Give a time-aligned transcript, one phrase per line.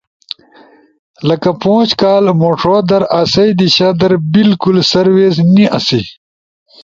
[1.27, 6.01] لکہ پوش کال موݜو در اسئی دیشا در بالکل سروس نی آسی۔